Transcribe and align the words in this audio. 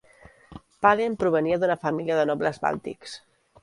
Pahlen 0.85 1.19
provenia 1.25 1.61
d'una 1.65 1.79
família 1.87 2.19
de 2.23 2.27
nobles 2.35 2.63
bàltics. 2.69 3.19